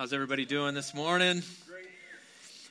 [0.00, 1.42] How's everybody doing this morning?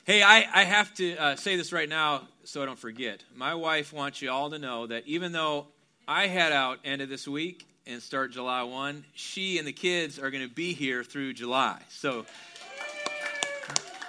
[0.04, 3.22] Hey, I, I have to uh, say this right now so I don't forget.
[3.36, 5.68] My wife wants you all to know that even though
[6.08, 10.18] I head out end of this week and start July 1, she and the kids
[10.18, 11.80] are going to be here through July.
[11.88, 12.26] So,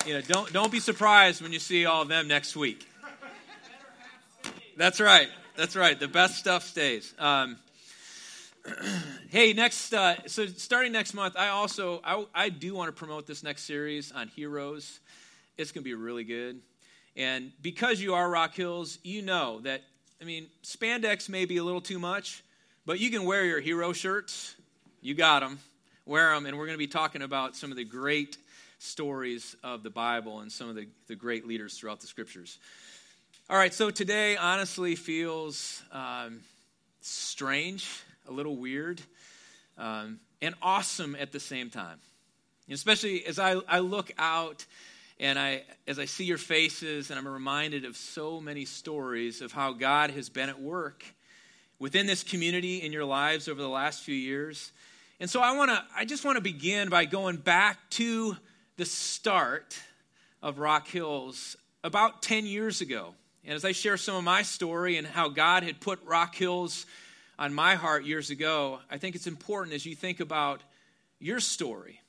[0.07, 2.89] you know, don't, don't be surprised when you see all of them next week.
[4.77, 5.29] That's right.
[5.55, 5.99] That's right.
[5.99, 7.13] The best stuff stays.
[7.19, 7.57] Um,
[9.29, 13.25] hey, next, uh, so starting next month, I also, I, I do want to promote
[13.25, 14.99] this next series on heroes.
[15.57, 16.61] It's going to be really good.
[17.15, 19.81] And because you are Rock Hills, you know that,
[20.21, 22.43] I mean, spandex may be a little too much,
[22.85, 24.55] but you can wear your hero shirts.
[25.01, 25.59] You got them.
[26.05, 26.45] Wear them.
[26.45, 28.37] And we're going to be talking about some of the great
[28.79, 32.59] stories of the Bible and some of the, the great leaders throughout the scriptures.
[33.49, 36.41] All right, so today honestly feels um,
[37.01, 37.89] strange
[38.31, 39.01] a little weird,
[39.77, 41.99] um, and awesome at the same time.
[42.69, 44.65] Especially as I, I look out
[45.19, 49.51] and I, as I see your faces, and I'm reminded of so many stories of
[49.51, 51.03] how God has been at work
[51.77, 54.71] within this community in your lives over the last few years.
[55.19, 58.37] And so I want to, I just want to begin by going back to
[58.77, 59.77] the start
[60.41, 63.13] of Rock Hills about 10 years ago.
[63.43, 66.85] And as I share some of my story and how God had put Rock Hills
[67.41, 70.61] on my heart years ago, I think it's important as you think about
[71.19, 71.99] your story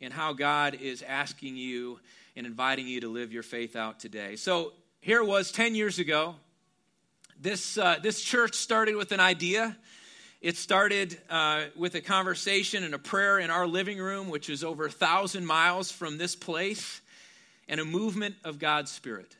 [0.00, 1.98] and how God is asking you
[2.36, 4.36] and inviting you to live your faith out today.
[4.36, 6.36] So here it was 10 years ago.
[7.36, 9.76] This, uh, this church started with an idea.
[10.40, 14.62] It started uh, with a conversation and a prayer in our living room, which is
[14.62, 17.00] over a thousand miles from this place,
[17.66, 19.34] and a movement of God's Spirit.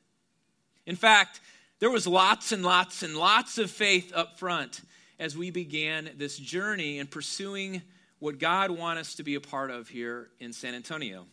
[0.87, 1.39] In fact,
[1.79, 4.81] there was lots and lots and lots of faith up front
[5.19, 7.83] as we began this journey in pursuing
[8.19, 11.27] what God wants us to be a part of here in San Antonio.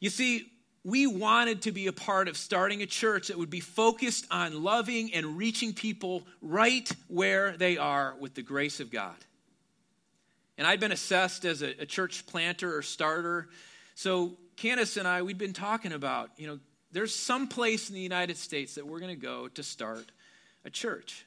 [0.00, 0.50] You see,
[0.84, 4.62] we wanted to be a part of starting a church that would be focused on
[4.62, 9.16] loving and reaching people right where they are with the grace of God.
[10.58, 13.48] And I'd been assessed as a, a church planter or starter.
[13.94, 16.58] So Candace and I, we'd been talking about, you know,
[16.92, 20.12] there's some place in the United States that we're going to go to start
[20.64, 21.26] a church.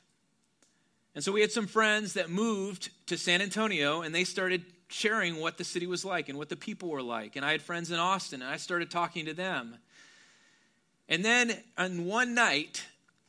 [1.17, 5.37] And so we had some friends that moved to San Antonio and they started sharing
[5.37, 7.35] what the city was like and what the people were like.
[7.35, 9.77] And I had friends in Austin and I started talking to them.
[11.09, 12.85] And then on one night,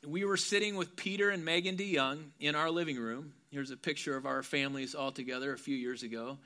[0.07, 3.33] we were sitting with Peter and Megan DeYoung in our living room.
[3.51, 6.37] Here's a picture of our families all together a few years ago.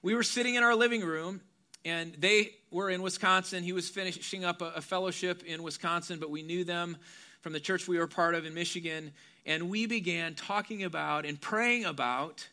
[0.00, 1.42] We were sitting in our living room,
[1.84, 3.62] and they were in Wisconsin.
[3.62, 6.96] He was finishing up a, a fellowship in Wisconsin, but we knew them
[7.42, 9.12] from the church we were part of in Michigan
[9.48, 12.46] and we began talking about and praying about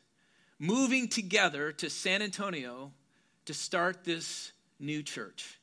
[0.58, 2.94] moving together to San Antonio
[3.44, 5.60] to start this new church.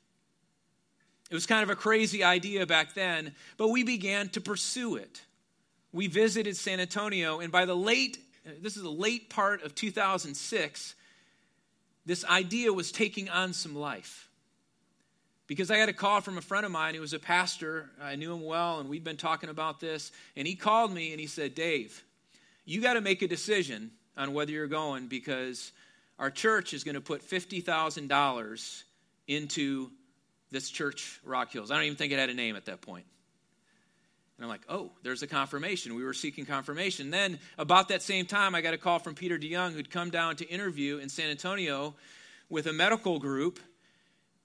[1.31, 5.23] It was kind of a crazy idea back then, but we began to pursue it.
[5.91, 8.19] We visited San Antonio, and by the late,
[8.61, 10.95] this is the late part of 2006,
[12.05, 14.29] this idea was taking on some life
[15.47, 17.91] because I had a call from a friend of mine who was a pastor.
[18.01, 20.13] I knew him well, and we'd been talking about this.
[20.37, 22.03] And he called me and he said, Dave,
[22.65, 25.73] you got to make a decision on whether you're going because
[26.19, 28.83] our church is going to put $50,000
[29.27, 29.91] into
[30.51, 31.71] this church, Rock Hills.
[31.71, 33.07] I don't even think it had a name at that point.
[34.37, 35.95] And I'm like, oh, there's a confirmation.
[35.95, 37.11] We were seeking confirmation.
[37.11, 40.37] Then, about that same time, I got a call from Peter DeYoung, who'd come down
[40.37, 41.95] to interview in San Antonio
[42.49, 43.61] with a medical group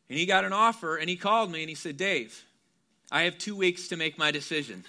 [0.10, 2.44] and he got an offer and he called me and he said, Dave,
[3.12, 4.84] I have two weeks to make my decision.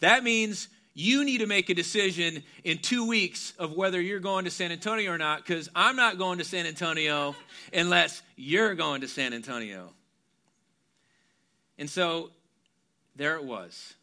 [0.00, 4.46] that means you need to make a decision in two weeks of whether you're going
[4.46, 7.36] to San Antonio or not, because I'm not going to San Antonio
[7.72, 9.92] unless you're going to San Antonio.
[11.78, 12.30] And so
[13.14, 13.94] there it was.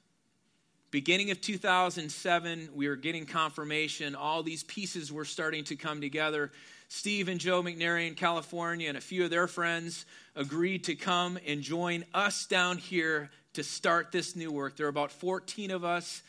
[0.92, 4.14] Beginning of 2007, we were getting confirmation.
[4.14, 6.52] All these pieces were starting to come together.
[6.96, 10.06] Steve and Joe McNary in California and a few of their friends
[10.36, 14.78] agreed to come and join us down here to start this new work.
[14.78, 16.22] There are about 14 of us,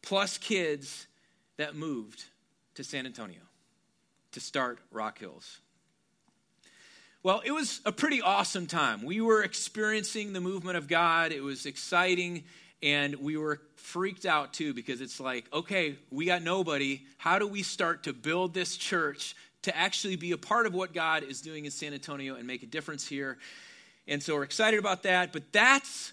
[0.00, 1.08] plus kids,
[1.56, 2.22] that moved
[2.76, 3.40] to San Antonio
[4.30, 5.58] to start Rock Hills.
[7.24, 9.02] Well, it was a pretty awesome time.
[9.02, 11.32] We were experiencing the movement of God.
[11.32, 12.44] It was exciting,
[12.80, 17.02] and we were freaked out too because it's like, okay, we got nobody.
[17.18, 20.92] How do we start to build this church to actually be a part of what
[20.92, 23.38] God is doing in San Antonio and make a difference here.
[24.08, 25.32] And so we're excited about that.
[25.32, 26.12] But that's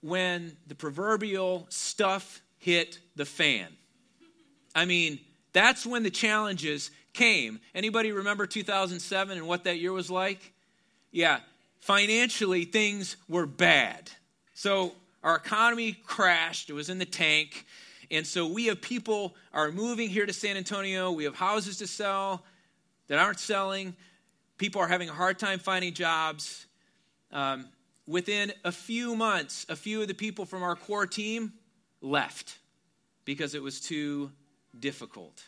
[0.00, 3.68] when the proverbial stuff hit the fan.
[4.74, 5.20] I mean,
[5.52, 7.60] that's when the challenges came.
[7.74, 10.52] Anybody remember 2007 and what that year was like?
[11.10, 11.40] Yeah,
[11.80, 14.10] financially things were bad.
[14.54, 17.66] So our economy crashed, it was in the tank.
[18.10, 21.10] And so we have people are moving here to San Antonio.
[21.10, 22.44] We have houses to sell
[23.08, 23.94] that aren't selling.
[24.58, 26.66] People are having a hard time finding jobs.
[27.32, 27.68] Um,
[28.06, 31.52] within a few months, a few of the people from our core team
[32.00, 32.58] left
[33.24, 34.30] because it was too
[34.78, 35.42] difficult.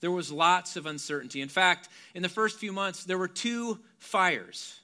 [0.00, 1.42] There was lots of uncertainty.
[1.42, 4.80] In fact, in the first few months, there were two fires.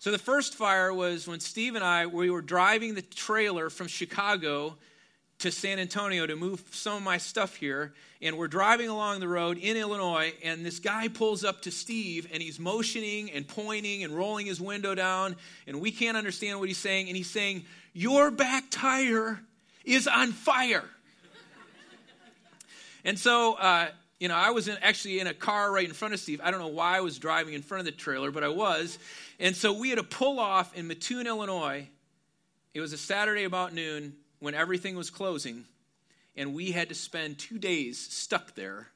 [0.00, 3.86] So the first fire was when Steve and I we were driving the trailer from
[3.86, 4.76] Chicago
[5.38, 7.92] to San Antonio to move some of my stuff here.
[8.20, 12.28] And we're driving along the road in Illinois, and this guy pulls up to Steve,
[12.32, 15.36] and he's motioning and pointing and rolling his window down,
[15.68, 17.06] and we can't understand what he's saying.
[17.06, 19.40] And he's saying, Your back tire
[19.84, 20.84] is on fire.
[23.04, 23.88] and so, uh,
[24.18, 26.40] you know, I was in, actually in a car right in front of Steve.
[26.42, 28.98] I don't know why I was driving in front of the trailer, but I was.
[29.38, 31.88] And so we had to pull off in Mattoon, Illinois.
[32.74, 35.64] It was a Saturday about noon when everything was closing,
[36.36, 38.88] and we had to spend two days stuck there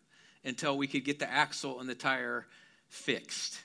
[0.44, 2.47] until we could get the axle and the tire
[2.89, 3.61] fixed.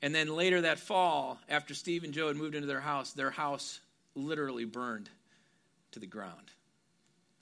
[0.00, 3.30] And then later that fall, after Steve and Joe had moved into their house, their
[3.30, 3.80] house
[4.14, 5.08] literally burned
[5.92, 6.50] to the ground.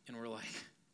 [0.07, 0.45] And we're like,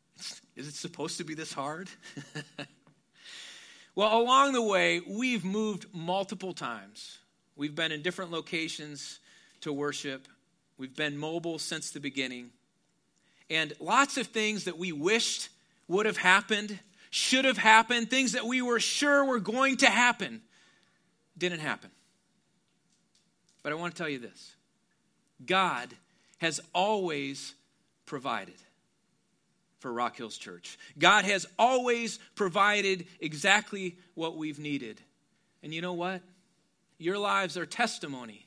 [0.55, 1.89] is it supposed to be this hard?
[3.95, 7.17] well, along the way, we've moved multiple times.
[7.57, 9.19] We've been in different locations
[9.61, 10.27] to worship.
[10.77, 12.51] We've been mobile since the beginning.
[13.49, 15.49] And lots of things that we wished
[15.87, 16.79] would have happened,
[17.09, 20.41] should have happened, things that we were sure were going to happen,
[21.37, 21.89] didn't happen.
[23.63, 24.55] But I want to tell you this
[25.45, 25.93] God
[26.39, 27.53] has always
[28.05, 28.55] provided
[29.79, 30.77] for Rock Hills Church.
[30.97, 35.01] God has always provided exactly what we've needed.
[35.63, 36.21] And you know what?
[36.97, 38.46] Your lives are testimony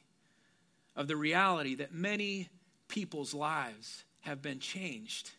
[1.01, 2.47] of the reality that many
[2.87, 5.31] people's lives have been changed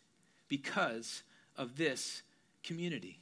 [0.48, 1.22] because
[1.56, 2.22] of this
[2.64, 3.20] community.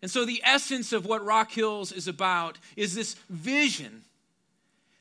[0.00, 4.02] And so, the essence of what Rock Hills is about is this vision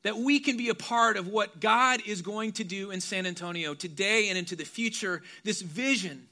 [0.01, 3.27] that we can be a part of what God is going to do in San
[3.27, 5.21] Antonio today and into the future.
[5.43, 6.27] This vision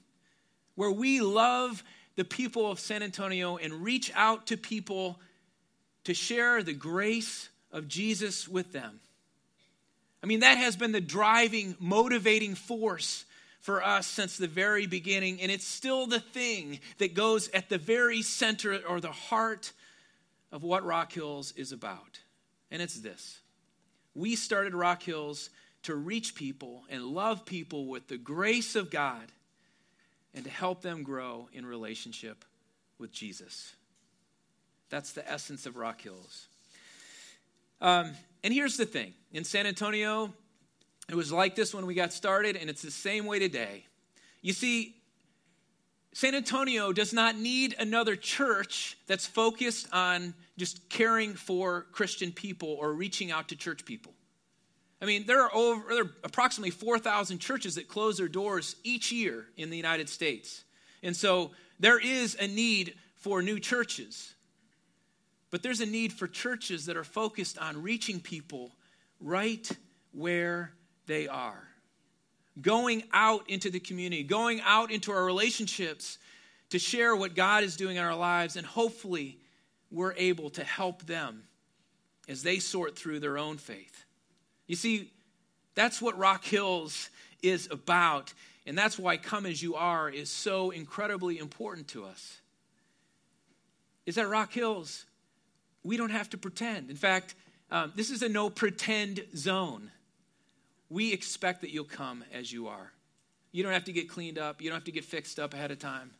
[0.73, 1.83] where we love
[2.15, 5.19] the people of San Antonio and reach out to people
[6.05, 8.99] to share the grace of Jesus with them.
[10.23, 13.25] I mean, that has been the driving, motivating force
[13.61, 17.77] for us since the very beginning, and it's still the thing that goes at the
[17.77, 19.71] very center or the heart
[20.51, 22.19] of what Rock Hills is about.
[22.71, 23.39] And it's this
[24.15, 25.49] we started Rock Hills
[25.83, 29.31] to reach people and love people with the grace of God
[30.33, 32.43] and to help them grow in relationship
[32.97, 33.75] with Jesus.
[34.89, 36.47] That's the essence of Rock Hills.
[37.81, 38.11] Um,
[38.43, 40.33] and here's the thing in San Antonio,
[41.09, 43.85] it was like this when we got started, and it's the same way today.
[44.41, 44.95] You see,
[46.13, 52.75] San Antonio does not need another church that's focused on just caring for Christian people
[52.79, 54.13] or reaching out to church people.
[54.99, 59.11] I mean, there are over there are approximately 4,000 churches that close their doors each
[59.11, 60.63] year in the United States.
[61.03, 64.33] And so there is a need for new churches.
[65.49, 68.71] But there's a need for churches that are focused on reaching people
[69.19, 69.69] right
[70.11, 70.73] where
[71.05, 71.67] they are.
[72.61, 76.17] Going out into the community, going out into our relationships
[76.69, 79.37] to share what God is doing in our lives, and hopefully
[79.89, 81.43] we're able to help them
[82.27, 84.05] as they sort through their own faith.
[84.67, 85.11] You see,
[85.75, 87.09] that's what Rock Hills
[87.41, 88.33] is about,
[88.65, 92.41] and that's why Come As You Are is so incredibly important to us.
[94.05, 95.05] Is that Rock Hills,
[95.87, 96.89] we don't have to pretend.
[96.89, 97.33] In fact,
[97.71, 99.89] um, this is a no pretend zone.
[100.89, 102.91] We expect that you'll come as you are.
[103.53, 105.71] You don't have to get cleaned up, you don't have to get fixed up ahead
[105.71, 106.11] of time.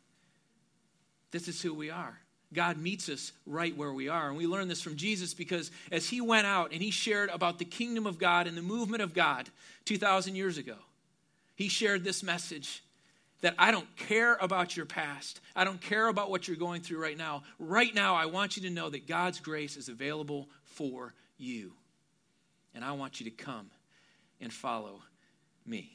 [1.30, 2.18] This is who we are.
[2.54, 4.28] God meets us right where we are.
[4.28, 7.58] And we learn this from Jesus because as he went out and he shared about
[7.58, 9.50] the kingdom of God and the movement of God
[9.84, 10.76] 2,000 years ago,
[11.56, 12.82] he shared this message
[13.40, 15.40] that I don't care about your past.
[15.54, 17.44] I don't care about what you're going through right now.
[17.58, 21.72] Right now, I want you to know that God's grace is available for you.
[22.74, 23.70] And I want you to come
[24.40, 25.02] and follow
[25.64, 25.90] me.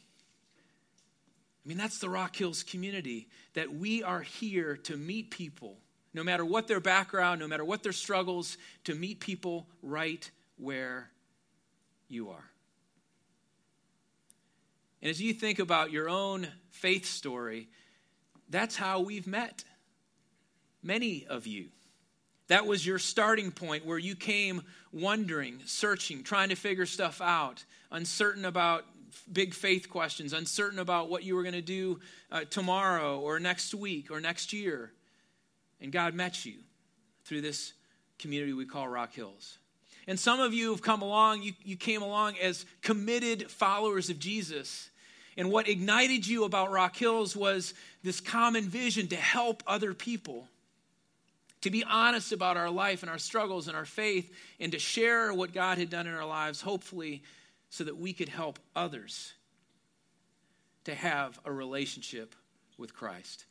[1.64, 5.78] I mean, that's the Rock Hills community, that we are here to meet people,
[6.14, 11.10] no matter what their background, no matter what their struggles, to meet people right where
[12.10, 12.44] you are.
[15.04, 17.68] And as you think about your own faith story,
[18.48, 19.66] that's how we've met.
[20.82, 21.68] Many of you.
[22.48, 24.62] That was your starting point where you came
[24.94, 28.86] wondering, searching, trying to figure stuff out, uncertain about
[29.30, 32.00] big faith questions, uncertain about what you were going to do
[32.32, 34.94] uh, tomorrow or next week or next year.
[35.82, 36.60] And God met you
[37.26, 37.74] through this
[38.20, 39.58] community we call Rock Hills.
[40.08, 44.18] And some of you have come along, you, you came along as committed followers of
[44.18, 44.90] Jesus.
[45.38, 47.74] And what ignited you about Rock Hills was
[48.04, 50.48] this common vision to help other people,
[51.62, 55.34] to be honest about our life and our struggles and our faith, and to share
[55.34, 57.24] what God had done in our lives, hopefully,
[57.70, 59.34] so that we could help others
[60.84, 62.36] to have a relationship
[62.78, 63.46] with Christ.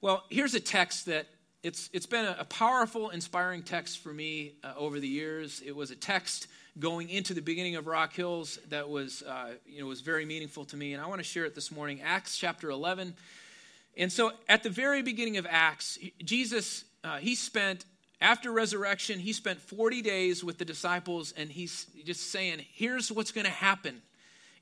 [0.00, 1.26] Well, here's a text that
[1.62, 5.62] it's, it's been a, powerful, inspiring text for me uh, over the years.
[5.64, 6.46] It was a text
[6.78, 10.64] going into the beginning of Rock Hills that was, uh, you know, was very meaningful
[10.66, 12.00] to me, and I want to share it this morning.
[12.02, 13.14] Acts chapter 11.
[13.96, 17.84] And so at the very beginning of Acts, Jesus, uh, he spent,
[18.20, 23.32] after resurrection, he spent 40 days with the disciples, and he's just saying, here's what's
[23.32, 24.00] going to happen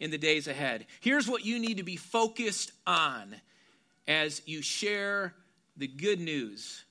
[0.01, 0.87] in the days ahead.
[1.01, 3.37] Here's what you need to be focused on
[4.07, 5.35] as you share
[5.77, 6.85] the good news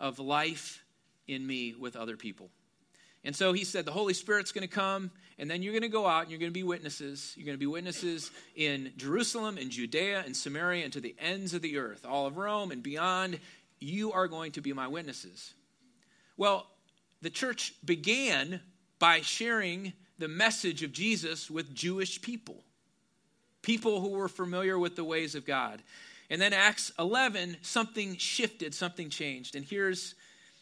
[0.00, 0.82] of life
[1.26, 2.50] in me with other people.
[3.24, 5.88] And so he said, The Holy Spirit's going to come, and then you're going to
[5.88, 7.32] go out and you're going to be witnesses.
[7.36, 11.54] You're going to be witnesses in Jerusalem, in Judea, in Samaria, and to the ends
[11.54, 13.38] of the earth, all of Rome and beyond.
[13.80, 15.54] You are going to be my witnesses.
[16.36, 16.66] Well,
[17.22, 18.60] the church began
[18.98, 22.64] by sharing the message of Jesus with Jewish people,
[23.62, 25.82] people who were familiar with the ways of God.
[26.30, 29.54] And then Acts 11, something shifted, something changed.
[29.54, 30.14] And here's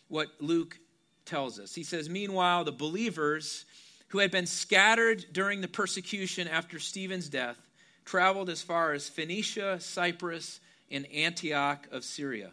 [0.09, 0.79] what Luke
[1.27, 1.75] tells us.
[1.75, 3.65] He says, Meanwhile, the believers
[4.09, 7.59] who had been scattered during the persecution after Stephen's death
[8.05, 12.51] traveled as far as Phoenicia, Cyprus, and Antioch of Syria.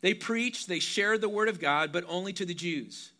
[0.00, 3.10] They preached, they shared the word of God, but only to the Jews.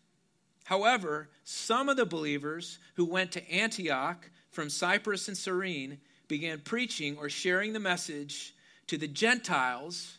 [0.63, 7.17] However, some of the believers who went to Antioch from Cyprus and Cyrene began preaching
[7.17, 8.55] or sharing the message
[8.87, 10.17] to the Gentiles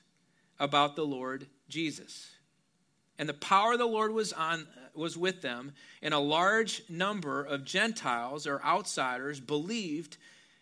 [0.61, 2.31] about the Lord Jesus.
[3.23, 7.45] And the power of the Lord was on was with them, and a large number
[7.45, 10.17] of Gentiles or outsiders believed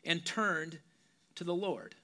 [0.05, 0.79] and turned
[1.37, 1.95] to the Lord.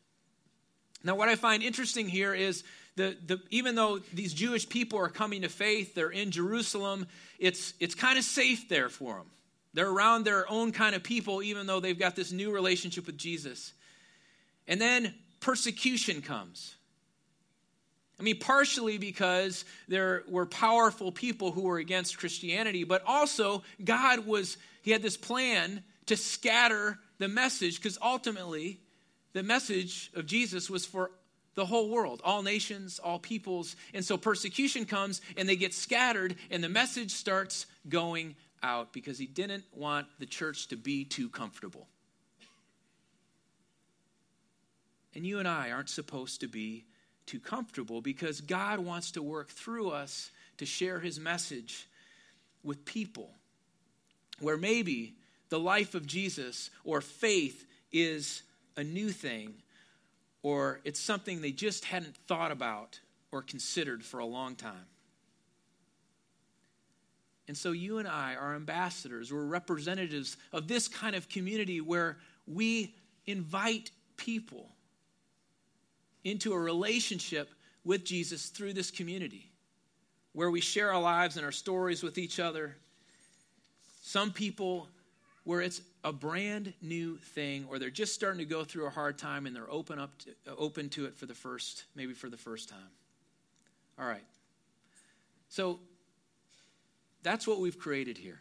[1.05, 5.11] Now, what I find interesting here is the, the, even though these Jewish people are
[5.11, 7.07] coming to faith, they're in Jerusalem,
[7.39, 9.27] it's, it's kind of safe there for them.
[9.75, 13.19] They're around their own kind of people, even though they've got this new relationship with
[13.19, 13.75] Jesus.
[14.67, 16.77] And then persecution comes.
[18.19, 24.27] I mean, partially because there were powerful people who were against Christianity, but also God
[24.27, 28.81] was, He had this plan to scatter the message because ultimately
[29.33, 31.11] the message of Jesus was for
[31.57, 33.77] the whole world, all nations, all peoples.
[33.93, 39.19] And so persecution comes and they get scattered, and the message starts going out because
[39.19, 41.87] He didn't want the church to be too comfortable.
[45.15, 46.85] And you and I aren't supposed to be
[47.26, 51.88] too comfortable because God wants to work through us to share his message
[52.62, 53.30] with people
[54.40, 55.14] where maybe
[55.49, 58.42] the life of Jesus or faith is
[58.76, 59.54] a new thing
[60.42, 63.00] or it's something they just hadn't thought about
[63.33, 64.87] or considered for a long time.
[67.49, 72.18] And so you and I are ambassadors, we're representatives of this kind of community where
[72.47, 72.95] we
[73.26, 74.68] invite people
[76.26, 77.49] into a relationship
[77.85, 79.49] with Jesus through this community
[80.33, 82.76] where we share our lives and our stories with each other.
[84.02, 84.88] Some people
[85.45, 89.18] where it's a brand new thing or they're just starting to go through a hard
[89.18, 92.37] time and they're open up to, open to it for the first maybe for the
[92.37, 92.90] first time.
[93.97, 94.25] All right.
[95.49, 95.78] So
[97.23, 98.40] that's what we've created here.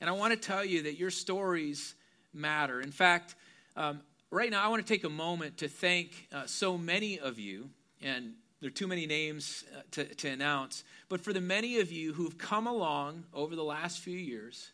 [0.00, 1.94] And I want to tell you that your stories
[2.34, 2.80] matter.
[2.80, 3.36] In fact,
[3.76, 4.00] um,
[4.30, 7.70] right now, I want to take a moment to thank uh, so many of you,
[8.00, 11.90] and there are too many names uh, to, to announce, but for the many of
[11.90, 14.70] you who've come along over the last few years,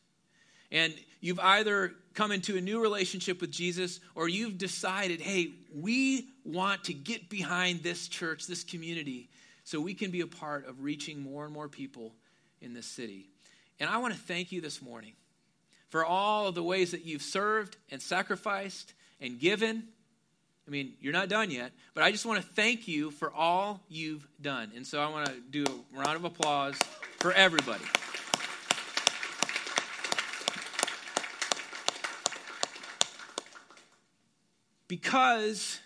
[0.73, 6.29] and you've either come into a new relationship with Jesus or you've decided, hey, we
[6.45, 9.29] want to get behind this church, this community,
[9.65, 12.13] so we can be a part of reaching more and more people
[12.61, 13.29] in this city.
[13.79, 15.13] And I want to thank you this morning
[15.89, 19.85] for all of the ways that you've served and sacrificed and given.
[20.67, 23.81] I mean, you're not done yet, but I just want to thank you for all
[23.89, 24.73] you've done.
[24.75, 26.75] And so I want to do a round of applause
[27.19, 27.85] for everybody.
[34.89, 35.81] Because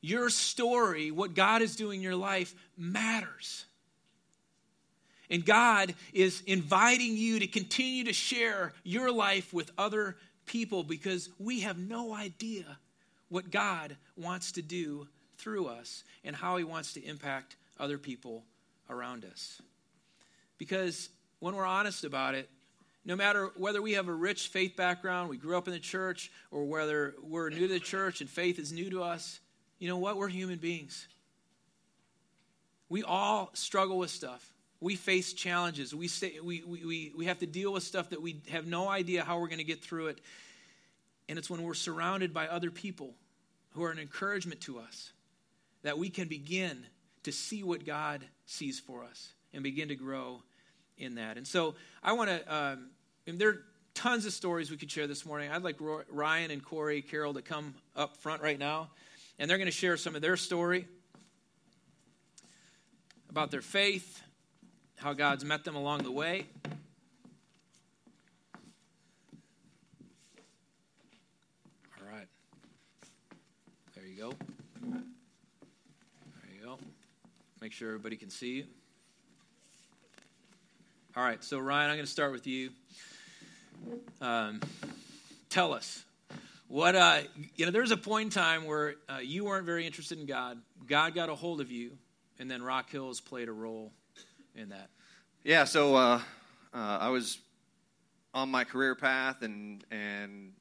[0.00, 3.64] your story, what God is doing in your life, matters.
[5.28, 10.16] And God is inviting you to continue to share your life with other
[10.50, 12.64] people because we have no idea
[13.28, 15.06] what God wants to do
[15.38, 18.42] through us and how He wants to impact other people
[18.88, 19.62] around us.
[20.58, 22.50] Because when we're honest about it,
[23.04, 26.32] no matter whether we have a rich faith background, we grew up in the church,
[26.50, 29.38] or whether we're new to the church and faith is new to us,
[29.78, 30.16] you know what?
[30.16, 31.06] We're human beings.
[32.88, 34.52] We all struggle with stuff.
[34.80, 35.94] We face challenges.
[35.94, 39.22] We, stay, we, we, we have to deal with stuff that we have no idea
[39.24, 40.20] how we're going to get through it.
[41.28, 43.14] And it's when we're surrounded by other people
[43.72, 45.12] who are an encouragement to us
[45.82, 46.84] that we can begin
[47.24, 50.42] to see what God sees for us and begin to grow
[50.98, 51.36] in that.
[51.36, 52.90] And so I want to, um,
[53.26, 53.62] there are
[53.94, 55.50] tons of stories we could share this morning.
[55.50, 55.76] I'd like
[56.10, 58.90] Ryan and Corey Carroll to come up front right now,
[59.38, 60.86] and they're going to share some of their story
[63.28, 64.22] about their faith,
[65.00, 66.44] how God's met them along the way.
[71.98, 72.26] All right.
[73.94, 74.32] There you go.
[74.82, 75.00] There
[76.54, 76.78] you go.
[77.62, 78.64] Make sure everybody can see you.
[81.16, 82.70] All right, so Ryan, I'm going to start with you.
[84.20, 84.60] Um,
[85.48, 86.04] tell us
[86.68, 87.20] what uh,
[87.56, 87.72] you know.
[87.72, 90.58] There was a point in time where uh, you weren't very interested in God.
[90.86, 91.92] God got a hold of you,
[92.38, 93.92] and then Rock Hills played a role
[94.54, 94.90] in that.
[95.42, 96.20] Yeah, so uh,
[96.74, 97.38] uh, I was
[98.32, 100.52] on my career path and and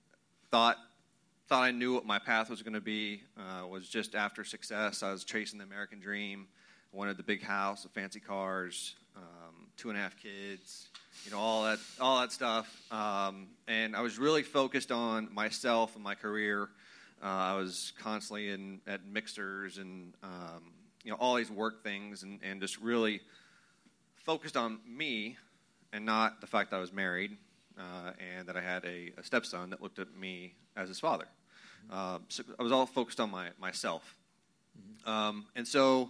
[0.52, 0.78] thought
[1.48, 3.24] thought I knew what my path was going to be.
[3.38, 5.02] Uh, was just after success.
[5.02, 6.48] I was chasing the American dream.
[6.94, 10.90] I wanted the big house, the fancy cars, um, two and a half kids,
[11.26, 12.82] you know, all that all that stuff.
[12.92, 16.70] Um, and I was really focused on myself and my career.
[17.22, 20.72] Uh, I was constantly in at mixers and um,
[21.04, 23.22] you know all these work things and, and just really
[24.24, 25.38] focused on me
[25.94, 27.38] and not the fact that I was married
[27.78, 31.26] uh, and that I had a, a, stepson that looked at me as his father.
[31.92, 34.16] Uh, so I was all focused on my myself,
[34.78, 35.10] mm-hmm.
[35.10, 36.10] um, and so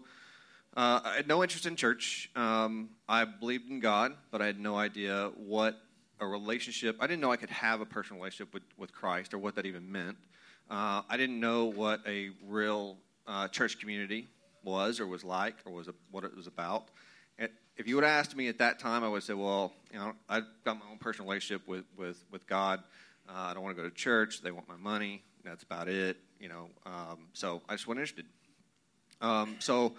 [0.76, 2.30] uh, I had no interest in church.
[2.36, 5.80] Um, I believed in God, but I had no idea what
[6.20, 6.98] a relationship.
[7.00, 9.66] I didn't know I could have a personal relationship with, with Christ or what that
[9.66, 10.18] even meant.
[10.70, 14.28] Uh, I didn't know what a real uh, church community
[14.64, 16.90] was or was like or was a, what it was about.
[17.80, 20.12] If you would have asked me at that time, I would say, well, you know,
[20.28, 22.84] I've got my own personal relationship with, with, with God.
[23.26, 24.42] Uh, I don't want to go to church.
[24.42, 25.24] They want my money.
[25.46, 26.18] That's about it.
[26.42, 28.26] You know, um, so I just wasn't interested.
[29.22, 29.94] Um, so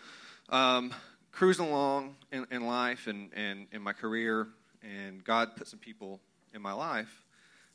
[0.50, 0.92] um,
[1.32, 4.48] cruising along in, in life and, and in my career,
[4.82, 6.20] and God put some people
[6.52, 7.24] in my life.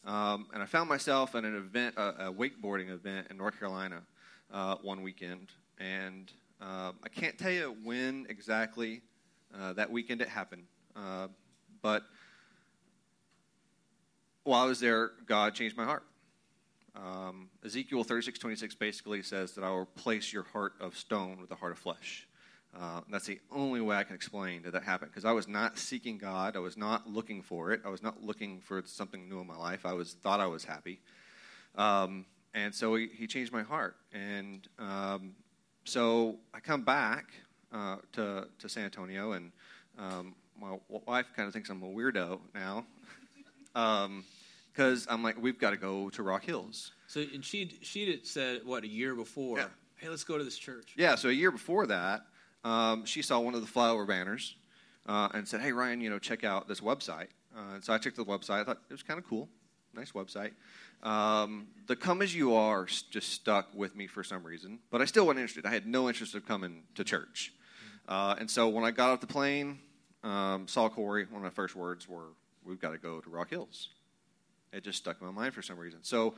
[0.05, 4.03] Um, and I found myself at an event, a, a wakeboarding event in North Carolina
[4.53, 5.47] uh, one weekend.
[5.79, 9.01] And uh, I can't tell you when exactly
[9.53, 10.63] uh, that weekend it happened.
[10.95, 11.27] Uh,
[11.81, 12.03] but
[14.43, 16.03] while I was there, God changed my heart.
[16.95, 21.55] Um, Ezekiel 36:26 basically says that I will replace your heart of stone with a
[21.55, 22.27] heart of flesh.
[22.77, 25.77] Uh, that's the only way I can explain that that happened because I was not
[25.77, 26.55] seeking God.
[26.55, 27.81] I was not looking for it.
[27.86, 29.86] I was not looking for something new in my life.
[29.86, 30.99] I was thought I was happy,
[31.75, 33.95] um, and so he, he, changed my heart.
[34.13, 35.36] And um,
[35.86, 37.27] so I come back
[37.73, 39.51] uh, to to San Antonio, and
[39.97, 42.86] um, my wife kind of thinks I'm a weirdo now
[43.73, 46.91] because um, I'm like, we've got to go to Rock Hills.
[47.08, 49.60] So and she she had said what a year before.
[49.60, 49.67] Yeah.
[49.97, 50.93] Hey, let's go to this church.
[50.97, 52.25] Yeah, so a year before that,
[52.65, 54.56] um, she saw one of the flower banners
[55.08, 57.97] uh, and said, "Hey Ryan, you know, check out this website." Uh, and so I
[57.97, 58.62] checked the website.
[58.62, 59.47] I thought it was kind of cool,
[59.95, 60.51] nice website.
[61.03, 65.05] Um, the "Come as You Are" just stuck with me for some reason, but I
[65.05, 65.65] still wasn't interested.
[65.65, 67.53] I had no interest of coming to church.
[68.08, 69.79] Uh, and so when I got off the plane,
[70.23, 71.25] um, saw Corey.
[71.25, 72.29] One of my first words were,
[72.63, 73.89] "We've got to go to Rock Hills."
[74.73, 75.99] It just stuck in my mind for some reason.
[76.03, 76.36] So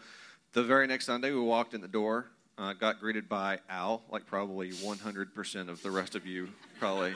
[0.53, 4.25] the very next Sunday, we walked in the door uh, got greeted by Al, like
[4.25, 7.13] probably 100% of the rest of you probably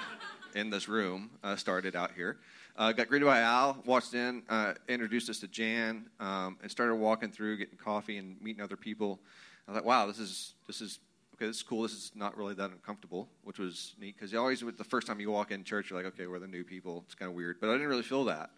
[0.56, 2.38] in this room uh, started out here.
[2.78, 6.96] Uh, got greeted by Al, walked in, uh, introduced us to Jan, um, and started
[6.96, 9.20] walking through, getting coffee and meeting other people.
[9.68, 11.00] I thought, wow, this is this is
[11.36, 11.48] okay.
[11.48, 11.84] This is cool.
[11.84, 15.20] This is not really that uncomfortable, which was neat because you always, the first time
[15.20, 17.04] you walk in church, you're like, okay, we're the new people.
[17.06, 18.52] It's kind of weird, but I didn't really feel that.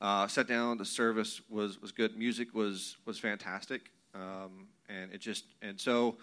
[0.00, 0.78] Uh, sat down.
[0.78, 2.16] The service was was good.
[2.16, 3.90] Music was was fantastic.
[4.14, 6.16] Um, and it just and so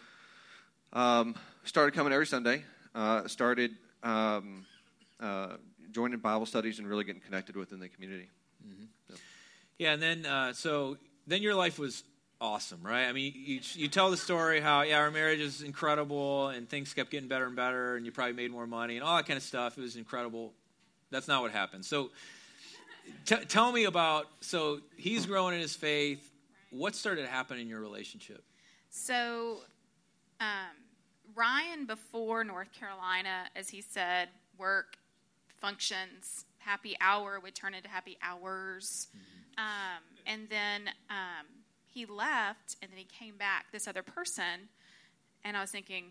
[0.93, 2.63] um, started coming every Sunday.
[2.93, 3.71] Uh, started
[4.03, 4.65] um,
[5.19, 5.57] uh,
[5.91, 8.29] joining Bible studies and really getting connected within the community.
[8.65, 8.85] Mm-hmm.
[9.09, 9.15] So.
[9.77, 10.97] Yeah, and then uh, so
[11.27, 12.03] then your life was
[12.41, 13.05] awesome, right?
[13.05, 16.93] I mean, you, you tell the story how yeah, our marriage is incredible and things
[16.93, 19.37] kept getting better and better, and you probably made more money and all that kind
[19.37, 19.77] of stuff.
[19.77, 20.53] It was incredible.
[21.11, 21.85] That's not what happened.
[21.85, 22.11] So
[23.25, 24.27] t- tell me about.
[24.41, 26.31] So he's growing in his faith.
[26.71, 28.43] What started to happen in your relationship?
[28.91, 29.61] So,
[30.39, 30.75] um,
[31.35, 34.97] Ryan, before North Carolina, as he said, work,
[35.59, 39.07] functions, happy hour would turn into happy hours.
[39.09, 39.65] Mm-hmm.
[39.65, 41.45] Um, and then um,
[41.85, 44.69] he left, and then he came back, this other person.
[45.43, 46.05] And I was thinking,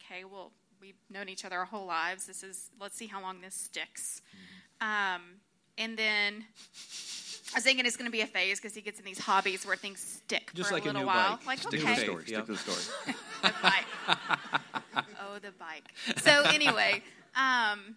[0.00, 2.26] okay, well, we've known each other our whole lives.
[2.26, 4.22] This is, let's see how long this sticks.
[4.80, 5.14] Mm-hmm.
[5.16, 5.22] Um,
[5.78, 6.44] and then
[7.52, 9.66] I was thinking it's going to be a phase because he gets in these hobbies
[9.66, 11.36] where things stick Just for like a little a while.
[11.36, 11.46] Bike.
[11.46, 11.94] Like, Stick okay.
[11.94, 12.24] To the story.
[12.26, 13.14] Stick to the story.
[13.42, 14.18] the bike.
[15.20, 15.84] oh, the bike.
[16.18, 17.02] So anyway,
[17.34, 17.96] um,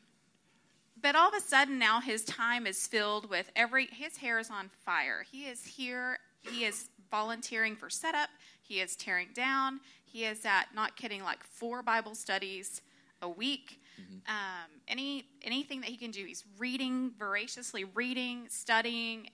[1.01, 3.88] but all of a sudden now his time is filled with every.
[3.88, 5.25] His hair is on fire.
[5.29, 6.19] He is here.
[6.41, 8.29] He is volunteering for setup.
[8.62, 9.79] He is tearing down.
[10.05, 12.81] He is at not kidding like four Bible studies
[13.21, 13.79] a week.
[13.99, 14.15] Mm-hmm.
[14.27, 19.29] Um, any anything that he can do, he's reading voraciously, reading, studying.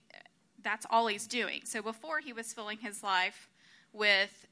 [0.62, 1.60] That's all he's doing.
[1.64, 3.48] So before he was filling his life
[3.92, 4.46] with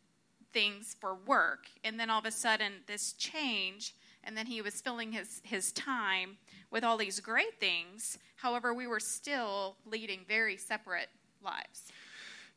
[0.53, 4.81] things for work, and then all of a sudden this change, and then he was
[4.81, 6.39] filling his his time
[6.75, 8.19] with all these great things.
[8.35, 11.09] However, we were still leading very separate
[11.43, 11.93] lives.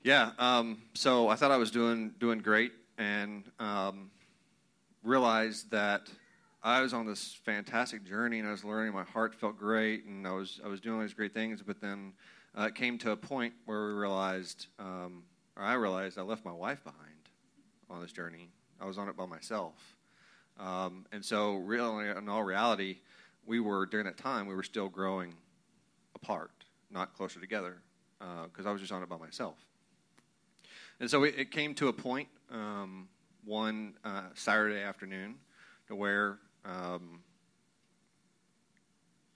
[0.02, 0.32] Yeah.
[0.40, 4.10] Um, so I thought I was doing doing great, and um,
[5.04, 6.10] realized that
[6.64, 8.92] I was on this fantastic journey and I was learning.
[8.94, 11.62] My heart felt great, and I was I was doing all these great things.
[11.62, 12.14] But then
[12.58, 15.24] uh, it came to a point where we realized, um,
[15.56, 17.30] or I realized, I left my wife behind
[17.88, 18.50] on this journey.
[18.82, 19.76] I was on it by myself,
[20.60, 22.98] um, and so really, in all reality,
[23.48, 25.34] we were during that time we were still growing
[26.14, 26.52] apart,
[26.92, 27.78] not closer together,
[28.20, 29.56] because uh, I was just on it by myself.
[31.00, 33.08] And so it, it came to a point um,
[33.46, 35.36] one uh, Saturday afternoon
[35.88, 37.22] to where um,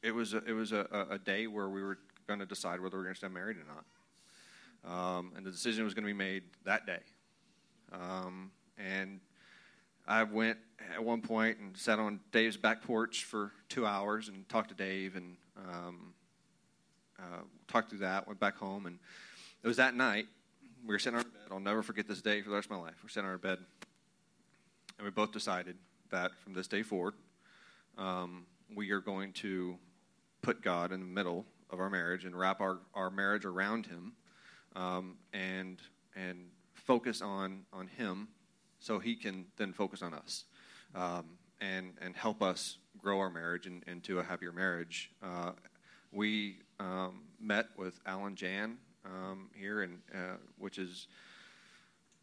[0.04, 1.98] it was a, it was a, a day where we were
[2.28, 3.86] going to decide whether we were going to stay married or not,
[4.92, 7.00] um, and the decision was going to be made that day.
[7.94, 9.20] Um, and
[10.12, 10.58] I went
[10.94, 14.76] at one point and sat on Dave's back porch for two hours and talked to
[14.76, 16.14] Dave and um,
[17.18, 18.28] uh, talked through that.
[18.28, 19.00] Went back home and
[19.64, 20.26] it was that night
[20.86, 21.42] we were sitting on our bed.
[21.50, 22.96] I'll never forget this day for the rest of my life.
[23.02, 23.60] We're sitting on our bed
[24.98, 25.78] and we both decided
[26.10, 27.14] that from this day forward,
[27.98, 28.46] um,
[28.76, 29.78] we are going to
[30.42, 34.12] put God in the middle of our marriage and wrap our, our marriage around Him
[34.76, 35.82] um, and,
[36.18, 38.28] and focus on, on Him
[38.82, 40.44] so He can then focus on us
[40.94, 41.26] um,
[41.62, 45.12] and, and help us grow our marriage and, into a happier marriage.
[45.24, 45.52] Uh,
[46.12, 51.08] we um, met with Al and Jan um, here, and, uh, which is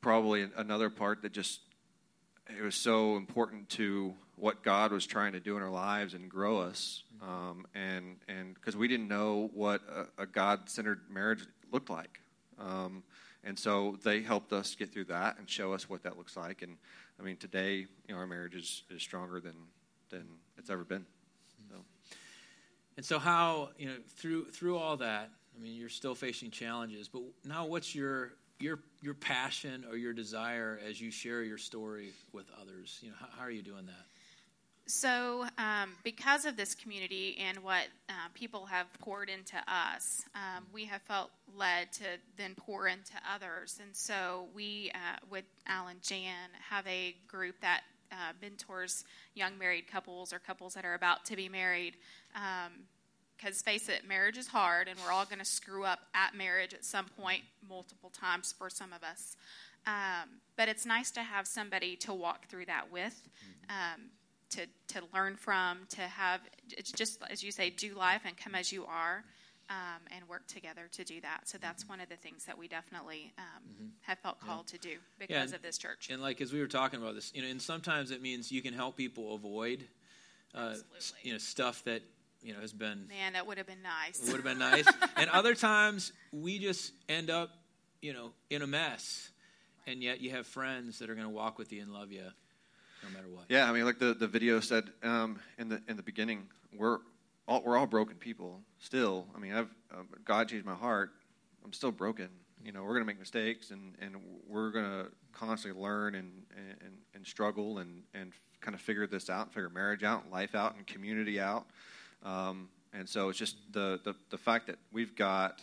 [0.01, 1.61] probably another part that just
[2.57, 6.31] it was so important to what God was trying to do in our lives and
[6.31, 7.03] grow us.
[7.21, 9.83] Um, and and because we didn't know what
[10.18, 12.21] a, a God centered marriage looked like.
[12.59, 13.03] Um,
[13.44, 16.62] and so they helped us get through that and show us what that looks like.
[16.62, 16.77] And
[17.18, 19.55] I mean, today, you know, our marriage is, is stronger than,
[20.11, 20.24] than
[20.57, 21.07] it's ever been.
[21.70, 21.77] So.
[22.96, 27.09] And so, how you know through through all that, I mean, you're still facing challenges,
[27.09, 32.11] but now what's your your your passion or your desire as you share your story
[32.33, 32.98] with others?
[33.03, 34.07] You know, how, how are you doing that?
[34.90, 40.64] So, um, because of this community and what uh, people have poured into us, um,
[40.72, 42.05] we have felt led to
[42.38, 43.79] then pour into others.
[43.83, 49.59] And so, we, uh, with Al and Jan, have a group that uh, mentors young
[49.59, 51.96] married couples or couples that are about to be married.
[53.37, 56.35] Because, um, face it, marriage is hard, and we're all going to screw up at
[56.35, 59.37] marriage at some point, multiple times for some of us.
[59.87, 63.29] Um, but it's nice to have somebody to walk through that with.
[63.68, 64.11] Um,
[64.50, 66.40] to, to learn from, to have,
[66.94, 69.24] just as you say, do life and come as you are.
[69.70, 71.46] Um, and work together to do that.
[71.46, 73.87] So that's one of the things that we definitely um, mm-hmm.
[74.00, 74.78] have felt called yeah.
[74.78, 76.08] to do because yeah, and, of this church.
[76.11, 78.62] And like as we were talking about this, you know, and sometimes it means you
[78.62, 79.84] can help people avoid,
[80.54, 80.72] uh,
[81.22, 82.00] you know, stuff that
[82.42, 83.08] you know has been.
[83.08, 84.22] Man, that would have been nice.
[84.28, 84.87] Would have been nice.
[85.16, 87.50] and other times we just end up,
[88.00, 89.28] you know, in a mess,
[89.87, 89.92] right.
[89.92, 92.24] and yet you have friends that are going to walk with you and love you
[93.02, 93.44] no matter what.
[93.48, 96.98] Yeah, I mean, like the, the video said um, in the in the beginning, we're
[97.46, 99.26] all we're all broken people still.
[99.34, 101.11] I mean, I've uh, God changed my heart.
[101.64, 102.28] I'm still broken.
[102.64, 104.16] You know, we're gonna make mistakes, and, and
[104.48, 109.52] we're gonna constantly learn and, and, and struggle and, and kind of figure this out,
[109.52, 111.66] figure marriage out, life out, and community out.
[112.24, 115.62] Um, and so it's just the, the the fact that we've got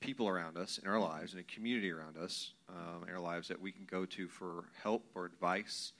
[0.00, 3.48] people around us in our lives and a community around us um, in our lives
[3.48, 5.92] that we can go to for help or advice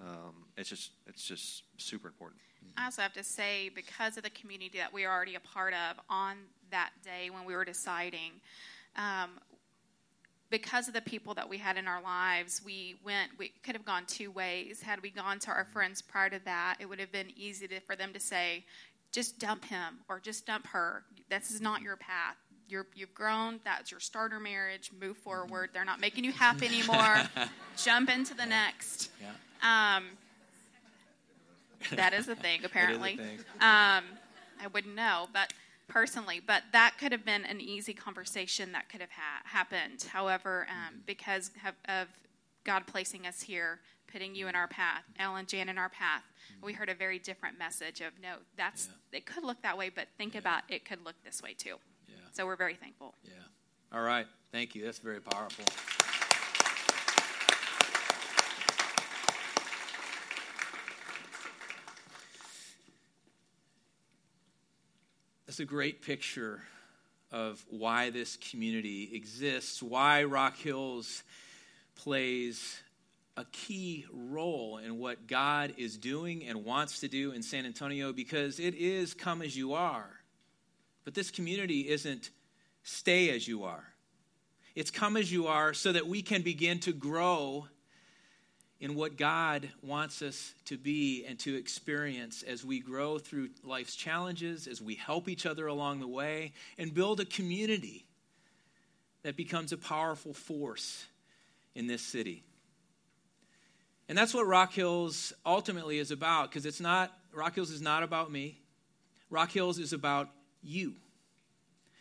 [0.00, 2.40] um, it's just it's just super important.
[2.76, 5.74] I also have to say, because of the community that we are already a part
[5.74, 6.36] of on
[6.70, 8.32] that day when we were deciding,
[8.96, 9.30] um,
[10.50, 13.84] because of the people that we had in our lives, we went, we could have
[13.84, 14.82] gone two ways.
[14.82, 17.80] Had we gone to our friends prior to that, it would have been easy to,
[17.80, 18.64] for them to say,
[19.12, 21.04] just dump him or just dump her.
[21.28, 22.36] This is not your path.
[22.70, 23.60] You're, you've grown.
[23.64, 24.90] That's your starter marriage.
[24.98, 25.70] Move forward.
[25.72, 27.22] They're not making you happy anymore.
[27.76, 29.10] Jump into the next.
[29.20, 29.96] Yeah.
[29.96, 30.04] Um,
[31.92, 33.14] that is a thing, apparently.
[33.14, 33.38] A thing.
[33.60, 34.04] Um,
[34.62, 35.52] I wouldn't know, but
[35.88, 40.06] personally, but that could have been an easy conversation that could have ha- happened.
[40.12, 42.08] However, um, because of, of
[42.64, 43.80] God placing us here,
[44.12, 46.22] putting you in our path, Ellen, Jan in our path,
[46.62, 50.08] we heard a very different message of no, that's it could look that way, but
[50.18, 51.76] think about it could look this way too.
[52.32, 53.14] So we're very thankful.
[53.24, 53.32] Yeah.
[53.92, 54.26] All right.
[54.52, 54.84] Thank you.
[54.84, 55.64] That's very powerful.
[65.46, 66.62] That's a great picture
[67.32, 71.24] of why this community exists, why Rock Hills
[71.96, 72.80] plays
[73.36, 78.12] a key role in what God is doing and wants to do in San Antonio
[78.12, 80.19] because it is come as you are.
[81.04, 82.30] But this community isn't
[82.82, 83.84] stay as you are.
[84.74, 87.66] It's come as you are so that we can begin to grow
[88.80, 93.94] in what God wants us to be and to experience as we grow through life's
[93.94, 98.06] challenges, as we help each other along the way, and build a community
[99.22, 101.04] that becomes a powerful force
[101.74, 102.42] in this city.
[104.08, 108.02] And that's what Rock Hills ultimately is about because it's not, Rock Hills is not
[108.02, 108.58] about me.
[109.28, 110.30] Rock Hills is about
[110.62, 110.94] you.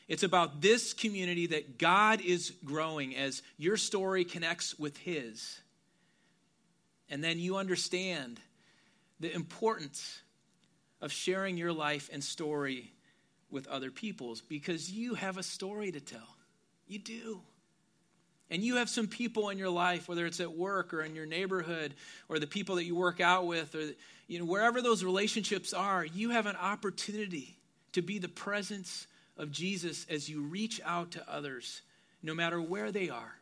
[0.08, 5.60] It's about this community that God is growing as your story connects with His.
[7.10, 8.40] And then you understand
[9.20, 10.22] the importance
[11.00, 12.92] of sharing your life and story
[13.52, 16.36] with other people's because you have a story to tell.
[16.88, 17.42] You do.
[18.50, 21.28] And you have some people in your life, whether it's at work or in your
[21.28, 21.94] neighborhood
[22.30, 23.92] or the people that you work out with or
[24.28, 27.59] you know wherever those relationships are, you have an opportunity
[27.94, 31.82] to be the presence of Jesus as you reach out to others,
[32.22, 33.36] no matter where they are,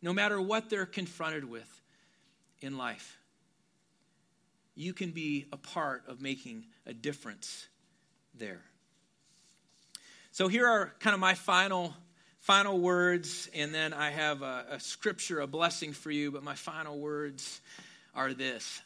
[0.00, 1.68] no matter what they're confronted with
[2.60, 3.18] in life.
[4.76, 7.68] You can be a part of making a difference
[8.34, 8.62] there.
[10.32, 11.94] So here are kind of my final
[12.44, 16.30] final words, and then I have a, a, scripture, a blessing for you.
[16.30, 17.62] But my final words
[18.14, 18.82] are this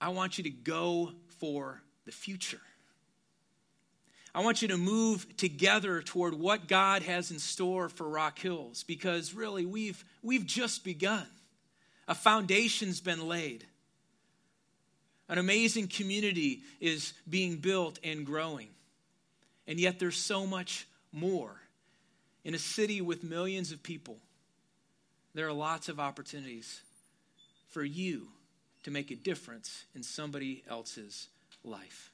[0.00, 2.60] I want you to go for the future.
[4.36, 8.82] I want you to move together toward what God has in store for Rock Hills
[8.82, 11.26] because really we've, we've just begun.
[12.06, 13.64] A foundation's been laid.
[15.30, 18.68] An amazing community is being built and growing.
[19.66, 21.56] And yet there's so much more
[22.44, 24.18] in a city with millions of people,
[25.34, 26.82] there are lots of opportunities
[27.70, 28.28] for you
[28.84, 31.28] to make a difference in somebody else's
[31.64, 32.12] life.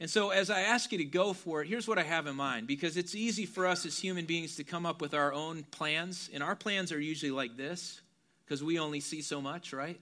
[0.00, 2.36] And so, as I ask you to go for it, here's what I have in
[2.36, 5.64] mind because it's easy for us as human beings to come up with our own
[5.70, 8.00] plans, and our plans are usually like this
[8.44, 10.00] because we only see so much, right?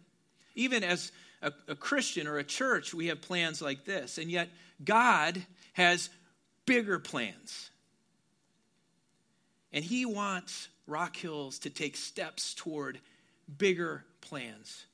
[0.55, 4.49] Even as a, a Christian or a church, we have plans like this, and yet
[4.85, 6.11] God has
[6.67, 7.71] bigger plans.
[9.73, 12.99] And he wants Rock Hills to take steps toward
[13.59, 14.87] bigger plans.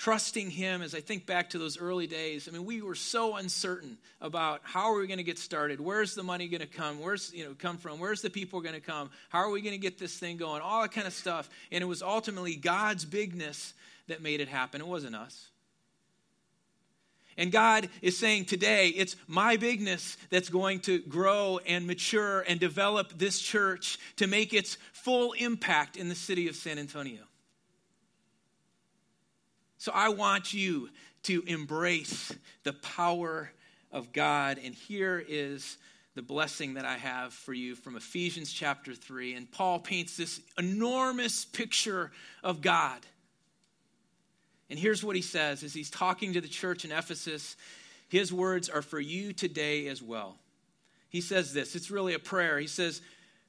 [0.00, 2.48] Trusting him as I think back to those early days.
[2.48, 5.78] I mean, we were so uncertain about how are we going to get started?
[5.78, 7.00] Where's the money going to come?
[7.00, 8.00] Where's, you know, come from?
[8.00, 9.10] Where's the people going to come?
[9.28, 10.62] How are we going to get this thing going?
[10.62, 11.50] All that kind of stuff.
[11.70, 13.74] And it was ultimately God's bigness
[14.08, 14.80] that made it happen.
[14.80, 15.50] It wasn't us.
[17.36, 22.58] And God is saying today, it's my bigness that's going to grow and mature and
[22.58, 27.20] develop this church to make its full impact in the city of San Antonio.
[29.80, 30.90] So I want you
[31.24, 33.50] to embrace the power
[33.90, 34.60] of God.
[34.62, 35.76] And here is
[36.14, 39.34] the blessing that I have for you from Ephesians chapter 3.
[39.34, 42.12] And Paul paints this enormous picture
[42.44, 43.04] of God
[44.70, 47.56] and here's what he says as he's talking to the church in Ephesus.
[48.08, 50.38] His words are for you today as well.
[51.08, 52.58] He says this it's really a prayer.
[52.58, 53.02] He says,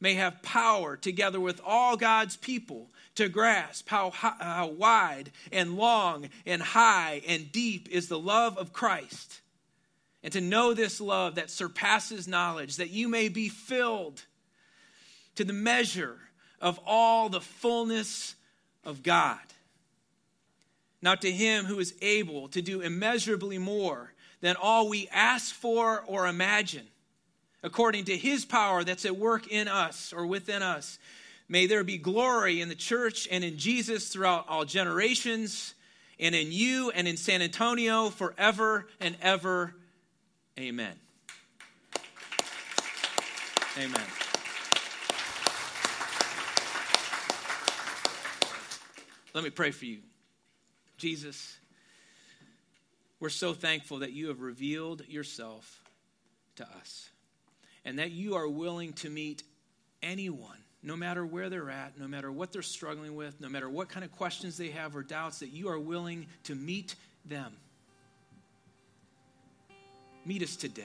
[0.00, 6.28] may have power together with all God's people to grasp how, how wide and long
[6.46, 9.40] and high and deep is the love of Christ.
[10.22, 14.24] And to know this love that surpasses knowledge, that you may be filled
[15.36, 16.18] to the measure
[16.60, 18.34] of all the fullness
[18.84, 19.38] of God.
[21.02, 26.04] Now, to him who is able to do immeasurably more than all we ask for
[26.06, 26.86] or imagine,
[27.62, 30.98] according to his power that's at work in us or within us,
[31.48, 35.74] may there be glory in the church and in Jesus throughout all generations,
[36.18, 39.74] and in you and in San Antonio forever and ever.
[40.58, 40.94] Amen.
[43.78, 44.02] Amen.
[49.32, 49.98] Let me pray for you.
[50.98, 51.56] Jesus,
[53.20, 55.82] we're so thankful that you have revealed yourself
[56.56, 57.08] to us
[57.84, 59.42] and that you are willing to meet
[60.02, 63.88] anyone, no matter where they're at, no matter what they're struggling with, no matter what
[63.88, 67.52] kind of questions they have or doubts, that you are willing to meet them.
[70.24, 70.82] Meet us today.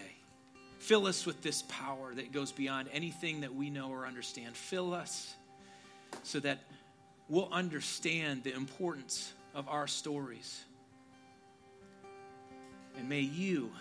[0.79, 4.55] Fill us with this power that goes beyond anything that we know or understand.
[4.55, 5.34] Fill us
[6.23, 6.60] so that
[7.27, 10.63] we'll understand the importance of our stories.
[12.97, 13.71] And may you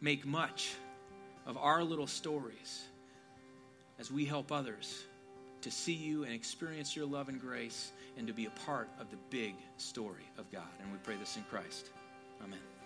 [0.00, 0.74] make much
[1.48, 2.84] of our little stories
[3.98, 5.04] as we help others
[5.62, 9.10] to see you and experience your love and grace and to be a part of
[9.10, 10.68] the big story of God.
[10.80, 11.90] And we pray this in Christ.
[12.40, 12.77] Amen.